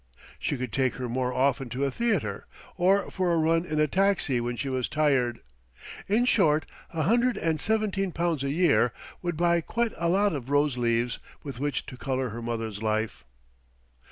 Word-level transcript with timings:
She 0.39 0.57
could 0.57 0.73
take 0.73 0.95
her 0.95 1.07
more 1.07 1.31
often 1.31 1.69
to 1.69 1.85
a 1.85 1.91
theatre, 1.91 2.47
or 2.75 3.11
for 3.11 3.31
a 3.31 3.37
run 3.37 3.65
in 3.65 3.79
a 3.79 3.85
taxi 3.85 4.41
when 4.41 4.55
she 4.55 4.67
was 4.67 4.89
tired. 4.89 5.41
In 6.09 6.25
short, 6.25 6.65
a 6.91 7.03
hundred 7.03 7.37
and 7.37 7.61
seventeen 7.61 8.11
pounds 8.11 8.41
a 8.43 8.49
year 8.49 8.93
would 9.21 9.37
buy 9.37 9.61
quite 9.61 9.93
a 9.97 10.09
lot 10.09 10.33
of 10.33 10.49
rose 10.49 10.75
leaves 10.75 11.19
with 11.43 11.59
which 11.59 11.85
to 11.85 11.97
colour 11.97 12.29
her 12.29 12.41
mother's 12.41 12.81
life. 12.81 13.25